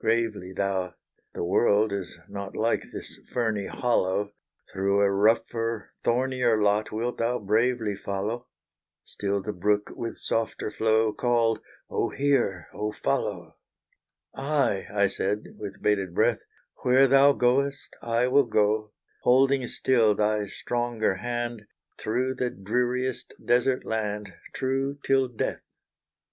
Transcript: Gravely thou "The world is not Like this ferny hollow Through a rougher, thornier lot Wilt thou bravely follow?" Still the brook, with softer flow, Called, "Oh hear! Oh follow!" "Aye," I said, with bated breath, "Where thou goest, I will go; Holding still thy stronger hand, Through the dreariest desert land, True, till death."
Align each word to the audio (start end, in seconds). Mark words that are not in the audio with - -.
Gravely 0.00 0.52
thou 0.52 0.94
"The 1.32 1.44
world 1.44 1.92
is 1.92 2.18
not 2.28 2.56
Like 2.56 2.82
this 2.92 3.20
ferny 3.28 3.66
hollow 3.66 4.34
Through 4.72 4.98
a 5.00 5.08
rougher, 5.12 5.92
thornier 6.02 6.60
lot 6.60 6.90
Wilt 6.90 7.18
thou 7.18 7.38
bravely 7.38 7.94
follow?" 7.94 8.48
Still 9.04 9.40
the 9.40 9.52
brook, 9.52 9.92
with 9.94 10.18
softer 10.18 10.72
flow, 10.72 11.12
Called, 11.12 11.60
"Oh 11.88 12.10
hear! 12.10 12.66
Oh 12.74 12.90
follow!" 12.90 13.58
"Aye," 14.34 14.86
I 14.92 15.06
said, 15.06 15.54
with 15.56 15.80
bated 15.80 16.12
breath, 16.16 16.40
"Where 16.82 17.06
thou 17.06 17.32
goest, 17.32 17.94
I 18.02 18.26
will 18.26 18.46
go; 18.46 18.90
Holding 19.22 19.68
still 19.68 20.16
thy 20.16 20.48
stronger 20.48 21.14
hand, 21.14 21.64
Through 21.96 22.34
the 22.34 22.50
dreariest 22.50 23.34
desert 23.44 23.84
land, 23.84 24.32
True, 24.52 24.98
till 25.04 25.28
death." 25.28 25.62